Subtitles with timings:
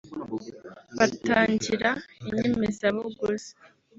[0.97, 1.89] batagira
[2.25, 3.51] inyemezabuguzi